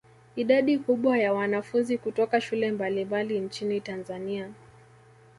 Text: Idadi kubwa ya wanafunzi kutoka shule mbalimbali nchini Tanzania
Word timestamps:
Idadi 0.35 0.77
kubwa 0.79 1.17
ya 1.19 1.33
wanafunzi 1.33 1.97
kutoka 1.97 2.41
shule 2.41 2.71
mbalimbali 2.71 3.39
nchini 3.39 3.81
Tanzania 3.81 4.51